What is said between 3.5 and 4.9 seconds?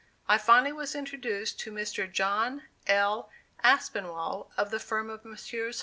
Aspinwall, of the